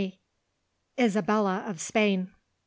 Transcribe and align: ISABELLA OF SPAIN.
ISABELLA 0.97 1.59
OF 1.67 1.79
SPAIN. 1.79 2.33